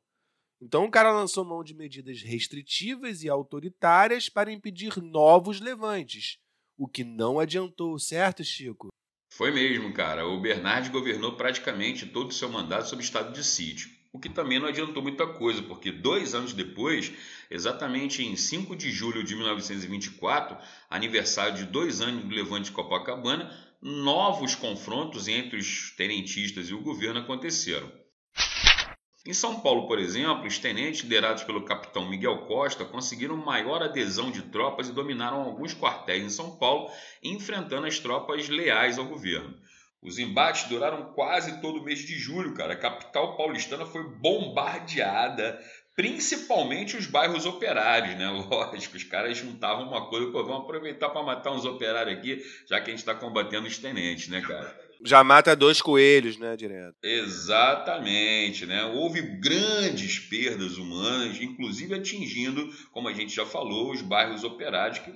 Então 0.64 0.85
o 0.85 0.90
cara 0.90 1.11
lançou 1.11 1.45
mão 1.45 1.64
de 1.64 1.75
medidas 1.75 2.23
restritivas 2.23 3.25
e 3.25 3.28
autoritárias 3.28 4.28
para 4.28 4.52
impedir 4.52 5.02
novos 5.02 5.61
levantes, 5.61 6.38
o 6.78 6.87
que 6.87 7.02
não 7.02 7.40
adiantou, 7.40 7.99
certo, 7.99 8.45
Chico? 8.45 8.90
Foi 9.33 9.50
mesmo, 9.50 9.92
cara. 9.92 10.25
O 10.25 10.40
Bernardes 10.40 10.88
governou 10.88 11.33
praticamente 11.37 12.07
todo 12.07 12.28
o 12.28 12.33
seu 12.33 12.49
mandato 12.49 12.88
sob 12.88 13.02
estado 13.02 13.33
de 13.33 13.42
sítio. 13.42 13.90
O 14.12 14.21
que 14.21 14.28
também 14.28 14.61
não 14.61 14.69
adiantou 14.69 15.02
muita 15.02 15.26
coisa, 15.26 15.61
porque 15.64 15.90
dois 15.90 16.33
anos 16.33 16.52
depois, 16.52 17.12
exatamente 17.50 18.23
em 18.23 18.37
5 18.37 18.76
de 18.76 18.92
julho 18.92 19.25
de 19.25 19.35
1924, 19.35 20.57
aniversário 20.88 21.57
de 21.57 21.64
dois 21.64 22.00
anos 22.00 22.23
do 22.25 22.33
levante 22.33 22.66
de 22.66 22.73
Copacabana, 22.73 23.50
novos 23.81 24.54
confrontos 24.54 25.26
entre 25.26 25.59
os 25.59 25.90
tenentistas 25.97 26.69
e 26.69 26.75
o 26.75 26.83
governo 26.83 27.19
aconteceram. 27.19 28.02
Em 29.25 29.33
São 29.33 29.61
Paulo, 29.61 29.87
por 29.87 30.00
exemplo, 30.00 30.49
os 30.49 30.59
tenentes 30.59 31.02
liderados 31.02 31.45
pelo 31.45 31.64
capitão 31.64 32.09
Miguel 32.09 32.38
Costa 32.47 32.85
conseguiram 32.85 33.37
maior 33.37 33.81
adesão 33.81 34.33
de 34.33 34.43
tropas 34.43 34.88
e 34.88 34.93
dominaram 34.93 35.43
alguns 35.43 35.73
quartéis 35.75 36.25
em 36.25 36.31
São 36.31 36.57
Paulo, 36.57 36.91
enfrentando 37.23 37.87
as 37.87 38.00
tropas 38.00 38.49
leais 38.49 38.99
ao 38.99 39.05
governo. 39.05 39.57
Os 40.02 40.19
embates 40.19 40.69
duraram 40.69 41.12
quase 41.14 41.61
todo 41.61 41.79
o 41.79 41.85
mês 41.85 42.00
de 42.00 42.19
julho, 42.19 42.52
cara. 42.55 42.73
A 42.73 42.76
capital 42.76 43.37
paulistana 43.37 43.87
foi 43.87 44.02
bombardeada, 44.02 45.57
principalmente 45.95 46.97
os 46.97 47.07
bairros 47.07 47.47
operários, 47.47 48.19
né? 48.19 48.29
Lógico, 48.50 48.97
os 48.97 49.05
caras 49.05 49.38
juntavam 49.38 49.87
uma 49.87 50.09
coisa, 50.09 50.33
pô, 50.33 50.43
vamos 50.43 50.64
aproveitar 50.64 51.11
para 51.11 51.23
matar 51.23 51.52
uns 51.52 51.64
operários 51.64 52.19
aqui, 52.19 52.43
já 52.69 52.81
que 52.81 52.91
a 52.91 52.91
gente 52.91 52.99
está 52.99 53.14
combatendo 53.14 53.69
os 53.69 53.79
tenentes, 53.79 54.26
né, 54.26 54.41
cara? 54.41 54.82
Já 55.05 55.25
mata 55.25 55.57
dois 55.57 55.81
coelhos, 55.83 56.37
né, 56.37 56.57
direto. 56.57 56.95
Exatamente, 57.03 58.67
né? 58.67 58.85
Houve 58.85 59.21
grandes 59.23 60.19
perdas 60.19 60.77
humanas, 60.77 61.41
inclusive 61.41 61.95
atingindo, 61.95 62.69
como 62.93 63.09
a 63.09 63.13
gente 63.13 63.35
já 63.35 63.45
falou, 63.45 63.91
os 63.91 64.03
bairros 64.03 64.45
operários 64.45 64.99
que 64.99 65.13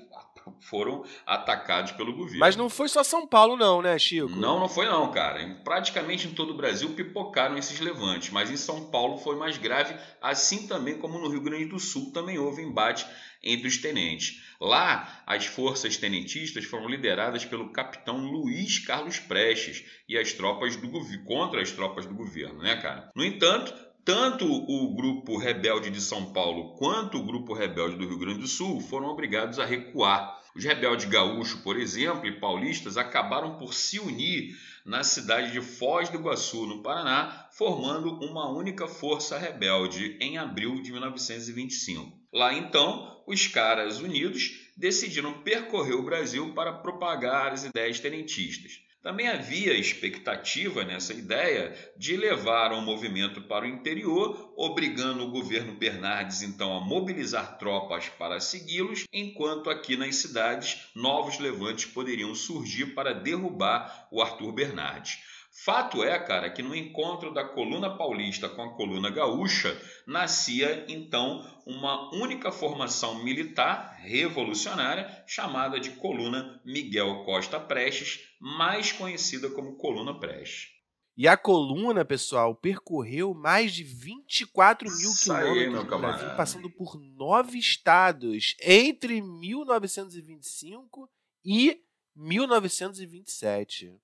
foram 0.61 1.05
atacados 1.27 1.93
pelo 1.93 2.15
governo. 2.15 2.41
Mas 2.41 2.57
não 2.57 2.69
foi 2.69 2.89
só 2.89 3.03
São 3.03 3.27
Paulo, 3.27 3.57
não, 3.57 3.83
né, 3.83 3.99
Chico? 3.99 4.29
Não, 4.29 4.61
não 4.61 4.69
foi 4.69 4.87
não, 4.87 5.11
cara. 5.11 5.43
Em, 5.43 5.55
praticamente 5.63 6.27
em 6.27 6.35
todo 6.35 6.51
o 6.51 6.57
Brasil 6.57 6.91
pipocaram 6.91 7.57
esses 7.57 7.81
levantes, 7.81 8.31
mas 8.31 8.51
em 8.51 8.57
São 8.57 8.91
Paulo 8.91 9.19
foi 9.19 9.37
mais 9.37 9.59
grave, 9.59 9.95
assim 10.21 10.67
também 10.67 10.99
como 10.99 11.19
no 11.19 11.29
Rio 11.29 11.41
Grande 11.41 11.67
do 11.67 11.79
Sul 11.79 12.13
também 12.13 12.39
houve 12.39 12.63
embate 12.63 13.07
entre 13.43 13.69
os 13.69 13.79
tenentes. 13.79 14.43
Lá, 14.61 15.23
as 15.27 15.47
forças 15.47 15.97
tenentistas 15.97 16.65
foram 16.65 16.89
lideradas 16.89 17.45
pelo 17.45 17.71
capitão 17.71 18.19
Luiz 18.19 18.79
Carlos 18.79 19.19
Prestes 19.19 19.85
e 20.09 20.17
as 20.17 20.33
tropas 20.33 20.77
do 20.77 20.97
contra 21.25 21.61
as 21.61 21.71
tropas 21.71 22.07
do 22.07 22.15
governo, 22.15 22.63
né, 22.63 22.77
cara? 22.81 23.11
No 23.15 23.25
entanto, 23.25 23.75
tanto 24.07 24.47
o 24.47 24.95
grupo 24.95 25.37
rebelde 25.37 25.91
de 25.91 26.01
São 26.01 26.33
Paulo 26.33 26.77
quanto 26.77 27.19
o 27.19 27.25
grupo 27.25 27.53
rebelde 27.53 27.97
do 27.97 28.07
Rio 28.07 28.21
Grande 28.21 28.39
do 28.39 28.47
Sul 28.47 28.81
foram 28.81 29.09
obrigados 29.09 29.59
a 29.59 29.65
recuar. 29.65 30.41
Os 30.55 30.63
rebeldes 30.63 31.07
gaúchos, 31.07 31.61
por 31.61 31.77
exemplo, 31.77 32.25
e 32.25 32.39
paulistas 32.39 32.97
acabaram 32.97 33.59
por 33.59 33.75
se 33.75 33.99
unir 33.99 34.57
na 34.85 35.03
cidade 35.03 35.51
de 35.51 35.61
Foz 35.61 36.09
do 36.09 36.19
Iguaçu, 36.19 36.69
no 36.69 36.85
Paraná, 36.85 37.49
formando 37.51 38.21
uma 38.21 38.49
única 38.49 38.87
força 38.87 39.37
rebelde 39.37 40.17
em 40.21 40.39
abril 40.39 40.81
de 40.81 40.93
1925. 40.93 42.17
Lá 42.33 42.55
então, 42.55 43.25
os 43.27 43.49
caras 43.49 43.99
unidos 43.99 44.71
decidiram 44.77 45.43
percorrer 45.43 45.97
o 45.97 46.05
Brasil 46.05 46.55
para 46.55 46.73
propagar 46.73 47.53
as 47.53 47.65
ideias 47.65 47.99
tenentistas. 47.99 48.86
Também 49.07 49.29
havia 49.29 49.73
expectativa 49.73 50.83
nessa 50.83 51.15
ideia 51.15 51.73
de 51.97 52.17
levar 52.17 52.73
o 52.73 52.83
movimento 52.83 53.41
para 53.41 53.65
o 53.65 53.69
interior, 53.69 54.53
obrigando 54.57 55.23
o 55.23 55.31
governo 55.31 55.75
Bernardes 55.75 56.43
então 56.43 56.77
a 56.77 56.81
mobilizar 56.81 57.57
tropas 57.57 58.09
para 58.09 58.41
segui-los, 58.41 59.05
enquanto 59.13 59.71
aqui 59.71 59.97
nas 59.97 60.17
cidades 60.17 60.89
novos 60.93 61.39
levantes 61.39 61.85
poderiam 61.85 62.35
surgir 62.35 62.95
para 62.97 63.15
derrubar 63.15 64.09
o 64.11 64.21
Arthur 64.21 64.51
Bernardes. 64.51 65.19
Fato 65.65 66.05
é, 66.05 66.19
cara, 66.19 66.51
que 66.51 66.63
no 66.63 66.77
encontro 66.77 67.33
da 67.33 67.43
coluna 67.43 67.97
paulista 67.97 68.49
com 68.49 68.63
a 68.63 68.77
coluna 68.77 69.11
gaúcha, 69.11 69.81
nascia 70.07 70.85
então 70.87 71.43
uma 71.67 72.15
única 72.15 72.53
formação 72.53 73.25
militar 73.25 73.97
revolucionária 74.01 75.25
chamada 75.27 75.81
de 75.81 75.91
Coluna 75.93 76.61
Miguel 76.65 77.25
Costa 77.25 77.59
Prestes, 77.59 78.21
mais 78.39 78.93
conhecida 78.93 79.49
como 79.51 79.77
Coluna 79.77 80.21
Prestes. 80.21 80.69
E 81.17 81.27
a 81.27 81.37
coluna, 81.37 82.05
pessoal, 82.05 82.55
percorreu 82.55 83.33
mais 83.33 83.73
de 83.73 83.83
24 83.83 84.87
mil 84.89 85.11
quilômetros 85.15 85.85
do 85.89 85.99
Brasil, 85.99 86.37
passando 86.37 86.71
por 86.71 87.01
nove 87.01 87.59
estados 87.59 88.55
entre 88.61 89.23
1925 89.23 91.11
e 91.43 91.81
1927. 92.15 93.99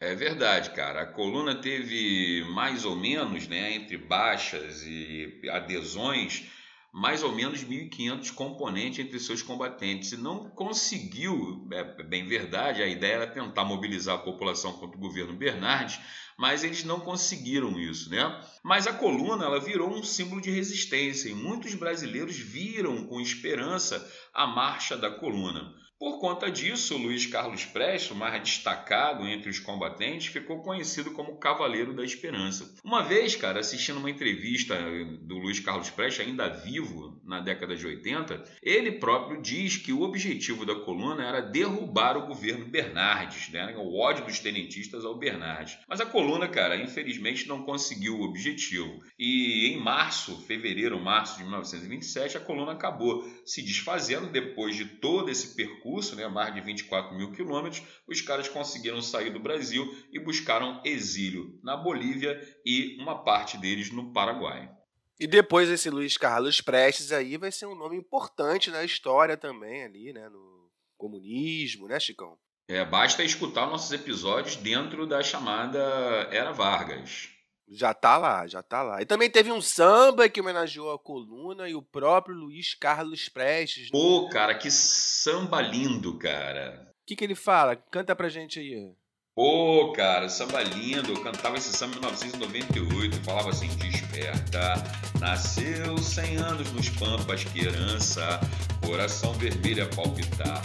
É 0.00 0.14
verdade, 0.14 0.70
cara. 0.70 1.02
A 1.02 1.06
coluna 1.06 1.54
teve 1.54 2.42
mais 2.44 2.84
ou 2.84 2.96
menos, 2.96 3.46
né, 3.46 3.72
entre 3.74 3.96
baixas 3.98 4.82
e 4.82 5.28
adesões, 5.50 6.42
mais 6.92 7.22
ou 7.22 7.30
menos 7.30 7.62
1.500 7.62 8.30
componentes 8.30 8.98
entre 8.98 9.20
seus 9.20 9.42
combatentes 9.42 10.10
e 10.12 10.16
não 10.16 10.40
conseguiu, 10.54 11.68
é 11.72 11.84
bem 12.02 12.24
verdade, 12.24 12.82
a 12.82 12.88
ideia 12.88 13.14
era 13.14 13.26
tentar 13.26 13.64
mobilizar 13.64 14.16
a 14.16 14.18
população 14.18 14.72
contra 14.72 14.96
o 14.96 15.00
governo 15.00 15.34
Bernardes, 15.34 16.00
mas 16.36 16.64
eles 16.64 16.82
não 16.82 16.98
conseguiram 16.98 17.78
isso, 17.78 18.08
né? 18.10 18.34
Mas 18.64 18.86
a 18.86 18.92
coluna 18.92 19.44
ela 19.44 19.60
virou 19.60 19.88
um 19.90 20.02
símbolo 20.02 20.40
de 20.40 20.50
resistência 20.50 21.28
e 21.28 21.34
muitos 21.34 21.74
brasileiros 21.74 22.36
viram 22.36 23.04
com 23.04 23.20
esperança 23.20 24.02
a 24.32 24.46
marcha 24.46 24.96
da 24.96 25.10
coluna. 25.10 25.70
Por 26.00 26.18
conta 26.18 26.50
disso, 26.50 26.96
Luiz 26.96 27.26
Carlos 27.26 27.66
Prestes, 27.66 28.10
o 28.10 28.14
mais 28.14 28.42
destacado 28.42 29.28
entre 29.28 29.50
os 29.50 29.58
combatentes, 29.58 30.28
ficou 30.28 30.62
conhecido 30.62 31.10
como 31.10 31.36
Cavaleiro 31.36 31.92
da 31.92 32.02
Esperança. 32.02 32.74
Uma 32.82 33.02
vez, 33.02 33.36
cara, 33.36 33.60
assistindo 33.60 33.98
uma 33.98 34.08
entrevista 34.08 34.74
do 35.20 35.36
Luiz 35.36 35.60
Carlos 35.60 35.90
Prestes, 35.90 36.26
ainda 36.26 36.48
vivo, 36.48 37.20
na 37.22 37.40
década 37.40 37.76
de 37.76 37.86
80, 37.86 38.42
ele 38.62 38.92
próprio 38.92 39.42
diz 39.42 39.76
que 39.76 39.92
o 39.92 40.00
objetivo 40.00 40.64
da 40.64 40.74
coluna 40.74 41.22
era 41.22 41.42
derrubar 41.42 42.16
o 42.16 42.26
governo 42.26 42.64
Bernardes, 42.64 43.50
né? 43.50 43.76
o 43.76 43.98
ódio 43.98 44.24
dos 44.24 44.40
tenentistas 44.40 45.04
ao 45.04 45.18
Bernardes. 45.18 45.76
Mas 45.86 46.00
a 46.00 46.06
coluna, 46.06 46.48
cara, 46.48 46.82
infelizmente 46.82 47.46
não 47.46 47.62
conseguiu 47.62 48.18
o 48.18 48.22
objetivo. 48.22 49.02
E 49.18 49.66
em 49.66 49.78
março, 49.78 50.40
fevereiro, 50.46 50.98
março 50.98 51.36
de 51.36 51.42
1927, 51.42 52.38
a 52.38 52.40
coluna 52.40 52.72
acabou 52.72 53.22
se 53.44 53.60
desfazendo 53.60 54.28
depois 54.28 54.74
de 54.74 54.86
todo 54.86 55.30
esse 55.30 55.54
percurso 55.54 55.89
percurso, 55.90 56.14
né, 56.14 56.28
mais 56.28 56.54
de 56.54 56.60
24 56.60 57.14
mil 57.14 57.32
quilômetros, 57.32 57.82
os 58.06 58.20
caras 58.20 58.48
conseguiram 58.48 59.02
sair 59.02 59.30
do 59.30 59.40
Brasil 59.40 59.84
e 60.12 60.18
buscaram 60.18 60.80
exílio 60.84 61.58
na 61.62 61.76
Bolívia 61.76 62.40
e 62.64 62.96
uma 63.00 63.24
parte 63.24 63.58
deles 63.58 63.90
no 63.90 64.12
Paraguai. 64.12 64.70
E 65.18 65.26
depois 65.26 65.68
esse 65.68 65.90
Luiz 65.90 66.16
Carlos 66.16 66.60
Prestes 66.60 67.12
aí 67.12 67.36
vai 67.36 67.52
ser 67.52 67.66
um 67.66 67.74
nome 67.74 67.96
importante 67.96 68.70
na 68.70 68.84
história 68.84 69.36
também 69.36 69.84
ali, 69.84 70.12
né, 70.12 70.28
no 70.28 70.70
comunismo, 70.96 71.88
né, 71.88 71.98
Chicão? 71.98 72.38
É, 72.68 72.84
basta 72.84 73.24
escutar 73.24 73.66
nossos 73.66 73.90
episódios 73.90 74.56
dentro 74.56 75.06
da 75.06 75.22
chamada 75.22 75.78
Era 76.30 76.52
Vargas. 76.52 77.28
Já 77.70 77.94
tá 77.94 78.18
lá, 78.18 78.48
já 78.48 78.62
tá 78.62 78.82
lá. 78.82 79.00
E 79.00 79.06
também 79.06 79.30
teve 79.30 79.52
um 79.52 79.60
samba 79.60 80.28
que 80.28 80.40
homenageou 80.40 80.92
a 80.92 80.98
coluna 80.98 81.68
e 81.68 81.74
o 81.74 81.82
próprio 81.82 82.34
Luiz 82.34 82.74
Carlos 82.74 83.28
Prestes. 83.28 83.90
Pô, 83.90 84.28
cara, 84.28 84.56
que 84.56 84.70
samba 84.70 85.60
lindo, 85.62 86.18
cara. 86.18 86.88
O 87.02 87.06
que, 87.06 87.14
que 87.14 87.22
ele 87.22 87.36
fala? 87.36 87.76
Canta 87.76 88.14
pra 88.16 88.28
gente 88.28 88.58
aí. 88.58 88.92
Pô, 89.36 89.92
cara, 89.92 90.28
samba 90.28 90.60
lindo. 90.62 91.12
Eu 91.12 91.22
cantava 91.22 91.56
esse 91.56 91.72
samba 91.72 91.94
em 91.96 92.00
1998. 92.00 93.24
Falava 93.24 93.50
assim: 93.50 93.68
desperta. 93.76 94.74
Nasceu 95.20 95.96
100 95.96 96.36
anos 96.36 96.72
nos 96.72 96.88
Pampas, 96.88 97.44
que 97.44 97.60
herança. 97.60 98.40
Coração 98.84 99.32
vermelho 99.34 99.84
a 99.84 99.88
palpitar. 99.88 100.60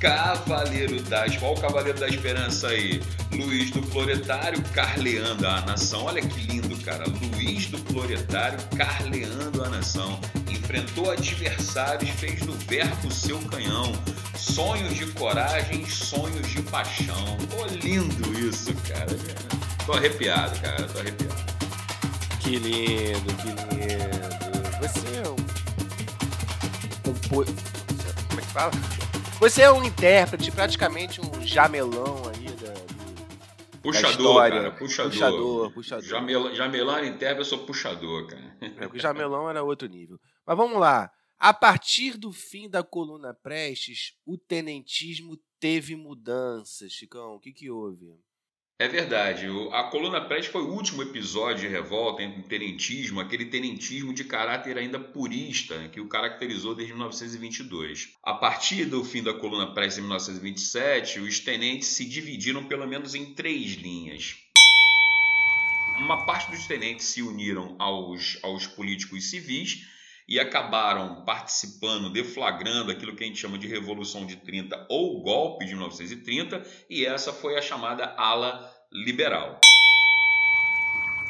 Cavaleiro 0.00 1.00
das. 1.02 1.36
Qual 1.36 1.52
o 1.52 1.60
Cavaleiro 1.60 1.98
da 2.00 2.08
Esperança 2.08 2.68
aí? 2.68 3.02
Luiz 3.32 3.70
do 3.70 3.82
Floretário 3.82 4.60
carleando 4.72 5.46
a 5.46 5.60
nação. 5.60 6.04
Olha 6.04 6.22
que 6.22 6.40
lindo, 6.40 6.74
cara. 6.78 7.04
Luiz 7.06 7.66
do 7.66 7.76
Floretário 7.78 8.58
carleando 8.76 9.62
a 9.62 9.68
nação. 9.68 10.18
Enfrentou 10.48 11.10
adversários, 11.10 12.10
fez 12.10 12.40
do 12.40 12.52
verbo 12.66 13.12
seu 13.12 13.38
canhão. 13.40 13.92
Sonhos 14.34 14.94
de 14.94 15.06
coragem, 15.12 15.86
sonhos 15.86 16.48
de 16.48 16.62
paixão. 16.62 17.36
Pô, 17.50 17.66
lindo 17.66 18.38
isso, 18.38 18.74
cara. 18.88 19.14
Tô 19.84 19.92
arrepiado, 19.92 20.58
cara. 20.60 20.82
Tô 20.84 20.98
arrepiado. 20.98 21.44
Que 22.40 22.56
lindo, 22.56 23.34
que 23.34 23.48
lindo. 23.48 24.80
Você 24.80 25.18
é 25.18 25.28
um. 25.28 25.36
Como 27.28 27.44
é 28.40 28.42
que 28.42 28.52
fala? 28.52 28.72
Você 29.40 29.62
é 29.62 29.72
um 29.72 29.82
intérprete, 29.82 30.52
praticamente 30.52 31.18
um 31.18 31.42
jamelão 31.46 32.28
aí 32.28 32.44
da, 32.56 32.74
puxador, 33.80 34.36
cara, 34.36 34.70
puxador. 34.72 35.10
Puxador, 35.10 35.72
puxador. 35.72 36.04
Jamel, 36.04 36.54
jamelão 36.54 36.98
era 36.98 37.06
intérprete, 37.06 37.38
eu 37.38 37.44
sou 37.46 37.64
puxador, 37.64 38.26
cara. 38.26 38.56
É, 38.60 38.68
porque 38.86 38.98
jamelão 38.98 39.48
era 39.48 39.62
outro 39.62 39.88
nível. 39.88 40.20
Mas 40.46 40.56
vamos 40.58 40.78
lá. 40.78 41.10
A 41.38 41.54
partir 41.54 42.18
do 42.18 42.30
fim 42.30 42.68
da 42.68 42.82
coluna 42.82 43.32
Prestes, 43.32 44.12
o 44.26 44.36
tenentismo 44.36 45.38
teve 45.58 45.96
mudanças. 45.96 46.92
Chicão, 46.92 47.36
o 47.36 47.40
que, 47.40 47.50
que 47.50 47.70
houve? 47.70 48.14
É 48.80 48.88
verdade. 48.88 49.46
A 49.72 49.82
Coluna 49.82 50.22
Prestes 50.22 50.50
foi 50.50 50.62
o 50.62 50.72
último 50.72 51.02
episódio 51.02 51.68
de 51.68 51.68
revolta 51.68 52.22
o 52.22 52.42
tenentismo, 52.44 53.20
aquele 53.20 53.44
tenentismo 53.44 54.14
de 54.14 54.24
caráter 54.24 54.78
ainda 54.78 54.98
purista 54.98 55.90
que 55.90 56.00
o 56.00 56.08
caracterizou 56.08 56.74
desde 56.74 56.94
1922. 56.94 58.16
A 58.22 58.32
partir 58.32 58.86
do 58.86 59.04
fim 59.04 59.22
da 59.22 59.34
Coluna 59.34 59.74
Prestes 59.74 59.98
em 59.98 60.00
1927, 60.00 61.20
os 61.20 61.40
tenentes 61.40 61.88
se 61.88 62.06
dividiram 62.06 62.64
pelo 62.64 62.88
menos 62.88 63.14
em 63.14 63.34
três 63.34 63.74
linhas. 63.74 64.38
Uma 65.98 66.24
parte 66.24 66.50
dos 66.50 66.66
tenentes 66.66 67.04
se 67.04 67.20
uniram 67.20 67.76
aos, 67.78 68.38
aos 68.42 68.66
políticos 68.66 69.28
civis 69.28 69.86
e 70.30 70.38
acabaram 70.38 71.24
participando, 71.24 72.08
deflagrando 72.08 72.92
aquilo 72.92 73.16
que 73.16 73.24
a 73.24 73.26
gente 73.26 73.40
chama 73.40 73.58
de 73.58 73.66
Revolução 73.66 74.24
de 74.24 74.36
30 74.36 74.86
ou 74.88 75.20
golpe 75.20 75.64
de 75.64 75.72
1930, 75.72 76.62
e 76.88 77.04
essa 77.04 77.32
foi 77.32 77.58
a 77.58 77.62
chamada 77.62 78.14
ala 78.16 78.72
liberal. 78.92 79.58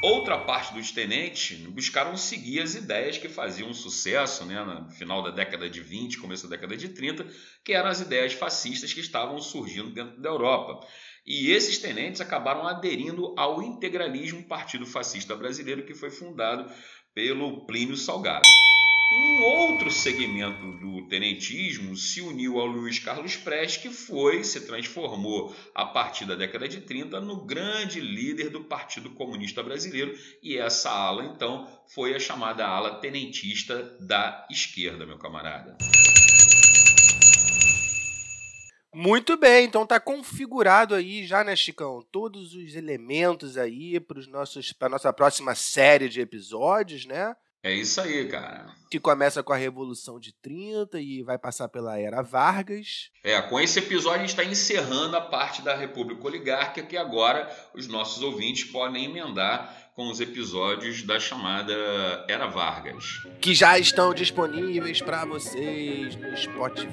Outra 0.02 0.38
parte 0.38 0.74
dos 0.74 0.92
tenentes 0.92 1.58
buscaram 1.68 2.14
seguir 2.16 2.60
as 2.60 2.74
ideias 2.74 3.16
que 3.16 3.28
faziam 3.28 3.72
sucesso 3.72 4.44
né, 4.44 4.62
no 4.62 4.90
final 4.90 5.22
da 5.22 5.30
década 5.30 5.68
de 5.68 5.80
20, 5.80 6.18
começo 6.18 6.46
da 6.46 6.56
década 6.56 6.76
de 6.76 6.90
30, 6.90 7.26
que 7.64 7.72
eram 7.72 7.88
as 7.88 8.00
ideias 8.00 8.34
fascistas 8.34 8.92
que 8.92 9.00
estavam 9.00 9.38
surgindo 9.38 9.90
dentro 9.90 10.20
da 10.20 10.28
Europa. 10.28 10.86
E 11.26 11.50
esses 11.50 11.78
tenentes 11.78 12.20
acabaram 12.20 12.66
aderindo 12.66 13.34
ao 13.38 13.62
integralismo 13.62 14.46
Partido 14.46 14.86
Fascista 14.86 15.36
Brasileiro, 15.36 15.84
que 15.84 15.94
foi 15.94 16.10
fundado 16.10 16.70
pelo 17.14 17.66
Plínio 17.66 17.96
Salgado. 17.96 18.48
Um 19.12 19.42
outro 19.42 19.90
segmento 19.90 20.70
do 20.79 21.03
tenentismo 21.09 21.96
se 21.96 22.20
uniu 22.20 22.61
ao 22.61 22.66
Luiz 22.66 23.01
Carlos 23.01 23.37
Prestes, 23.37 23.83
que 23.83 23.90
foi, 23.90 24.44
se 24.44 24.64
transformou 24.64 25.53
a 25.75 25.85
partir 25.85 26.27
da 26.27 26.37
década 26.37 26.68
de 26.68 26.81
30 26.83 27.20
no 27.20 27.44
grande 27.44 28.01
líder 28.01 28.51
do 28.51 28.62
Partido 28.62 29.11
Comunista 29.11 29.64
Brasileiro, 29.64 30.16
e 30.40 30.57
essa 30.57 30.90
ala, 30.90 31.25
então, 31.25 31.68
foi 31.88 32.14
a 32.14 32.20
chamada 32.20 32.64
ala 32.64 33.01
tenentista 33.01 33.83
da 33.99 34.46
esquerda, 34.49 35.05
meu 35.05 35.18
camarada. 35.18 35.77
Muito 38.94 39.37
bem, 39.37 39.64
então 39.64 39.85
tá 39.85 39.99
configurado 39.99 40.94
aí 40.94 41.27
já, 41.27 41.42
né, 41.42 41.57
Chicão? 41.57 42.07
Todos 42.12 42.55
os 42.55 42.77
elementos 42.77 43.57
aí 43.57 43.99
para 43.99 44.20
a 44.87 44.88
nossa 44.88 45.12
próxima 45.12 45.57
série 45.57 46.09
de 46.09 46.20
episódios, 46.20 47.07
né? 47.07 47.35
É 47.62 47.73
isso 47.73 48.01
aí, 48.01 48.27
cara. 48.27 48.66
Que 48.90 48.99
começa 48.99 49.42
com 49.42 49.53
a 49.53 49.57
Revolução 49.57 50.18
de 50.18 50.33
30 50.33 50.99
e 50.99 51.23
vai 51.23 51.38
passar 51.38 51.68
pela 51.68 51.99
Era 51.99 52.23
Vargas. 52.23 53.11
É, 53.23 53.40
com 53.42 53.61
esse 53.61 53.79
episódio 53.79 54.18
a 54.18 54.27
gente 54.27 54.31
está 54.31 54.44
encerrando 54.44 55.16
a 55.16 55.20
parte 55.20 55.61
da 55.61 55.77
República 55.77 56.27
Oligárquica 56.27 56.87
que 56.87 56.96
agora 56.96 57.49
os 57.75 57.87
nossos 57.87 58.23
ouvintes 58.23 58.64
podem 58.64 59.05
emendar 59.05 59.89
com 59.94 60.11
os 60.11 60.20
episódios 60.20 61.03
da 61.03 61.18
chamada 61.18 61.74
Era 62.29 62.46
Vargas. 62.46 63.22
Que 63.40 63.55
já 63.55 63.79
estão 63.79 64.14
disponíveis 64.14 65.00
para 65.00 65.24
vocês 65.24 66.16
no 66.16 66.37
Spotify, 66.37 66.88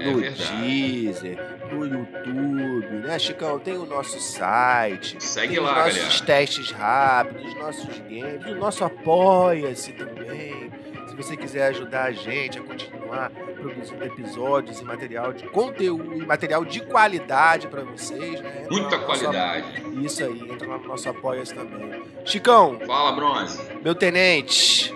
é 0.00 0.04
no 0.04 0.20
Deezer, 0.20 1.38
no 1.72 1.86
YouTube, 1.86 2.86
né, 3.06 3.18
Chicão? 3.18 3.58
Tem 3.58 3.76
o 3.76 3.86
nosso 3.86 4.18
site. 4.20 5.16
Segue 5.22 5.54
tem 5.54 5.62
lá, 5.62 5.70
os 5.86 5.94
nossos 5.96 6.20
galera. 6.20 6.26
testes 6.26 6.70
rápidos, 6.70 7.54
nossos 7.54 7.98
games, 8.00 8.46
o 8.46 8.54
nosso 8.56 8.84
Apoia-se 8.84 9.92
também. 9.92 10.70
Se 11.08 11.14
você 11.16 11.36
quiser 11.36 11.68
ajudar 11.68 12.04
a 12.04 12.12
gente 12.12 12.58
a 12.58 12.62
continuar 12.62 13.30
produzindo 13.68 14.04
episódios 14.04 14.80
e 14.80 14.84
material 14.84 15.32
de 15.32 15.48
conteúdo 15.48 16.14
e 16.14 16.26
material 16.26 16.64
de 16.64 16.80
qualidade 16.80 17.68
para 17.68 17.82
vocês, 17.82 18.40
né? 18.40 18.66
Muita 18.70 18.98
qualidade. 18.98 19.82
Isso 20.04 20.22
aí, 20.22 20.40
entra 20.50 20.66
no 20.66 20.86
nosso 20.86 21.08
Apoia-se 21.08 21.54
também. 21.54 22.02
Chicão. 22.24 22.78
Fala, 22.86 23.12
Bronze. 23.12 23.58
Meu 23.82 23.94
tenente. 23.94 24.92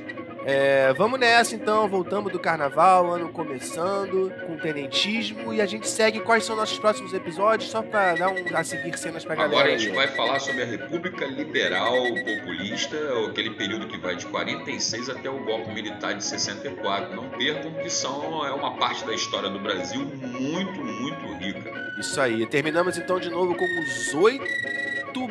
É, 0.51 0.95
vamos 0.95 1.21
nessa 1.21 1.55
então, 1.55 1.87
voltamos 1.87 2.33
do 2.33 2.39
carnaval, 2.39 3.13
ano 3.13 3.29
começando, 3.29 4.33
com 4.47 4.57
tenentismo, 4.57 5.53
e 5.53 5.61
a 5.61 5.67
gente 5.67 5.87
segue 5.87 6.21
quais 6.21 6.43
são 6.43 6.57
nossos 6.57 6.79
próximos 6.79 7.13
episódios, 7.13 7.71
só 7.71 7.83
para 7.83 8.15
dar 8.15 8.31
um 8.31 8.57
a 8.57 8.65
seguir 8.65 8.97
cenas 8.97 9.27
pra 9.27 9.35
galera. 9.35 9.55
Agora 9.55 9.75
a 9.75 9.77
gente 9.77 9.91
aí. 9.91 9.95
vai 9.95 10.09
falar 10.09 10.41
sobre 10.41 10.63
a 10.63 10.65
República 10.65 11.27
Liberal 11.27 11.99
Populista, 12.25 12.97
aquele 13.29 13.51
período 13.51 13.89
que 13.89 13.99
vai 13.99 14.17
de 14.17 14.25
46 14.25 15.11
até 15.11 15.29
o 15.29 15.45
golpe 15.45 15.71
militar 15.71 16.15
de 16.15 16.25
64. 16.25 17.15
Não 17.15 17.29
percam 17.29 17.71
que 17.75 17.91
são, 17.91 18.47
é 18.47 18.51
uma 18.51 18.75
parte 18.79 19.05
da 19.05 19.13
história 19.13 19.51
do 19.51 19.59
Brasil 19.59 20.01
muito, 20.01 20.83
muito 20.83 21.45
rica. 21.45 21.93
Isso 22.01 22.19
aí. 22.19 22.47
Terminamos 22.47 22.97
então 22.97 23.21
de 23.21 23.29
novo 23.29 23.55
com 23.55 23.67
os 23.67 24.15
oito 24.15 24.49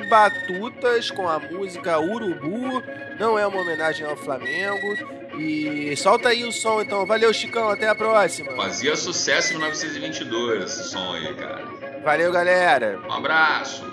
Batutas 0.09 1.09
com 1.09 1.27
a 1.27 1.39
música 1.39 1.99
Urubu. 1.99 2.83
Não 3.19 3.37
é 3.37 3.45
uma 3.47 3.61
homenagem 3.61 4.05
ao 4.05 4.15
Flamengo. 4.15 4.95
E 5.37 5.95
solta 5.95 6.29
aí 6.29 6.43
o 6.43 6.51
som, 6.51 6.81
então. 6.81 7.05
Valeu, 7.05 7.33
Chicão. 7.33 7.69
Até 7.69 7.87
a 7.87 7.95
próxima. 7.95 8.51
Fazia 8.55 8.95
sucesso 8.95 9.53
em 9.53 9.57
1922 9.57 10.63
esse 10.63 10.89
som 10.89 11.13
aí, 11.13 11.33
cara. 11.35 11.63
Valeu, 12.03 12.31
galera. 12.31 12.99
Um 13.07 13.13
abraço. 13.13 13.83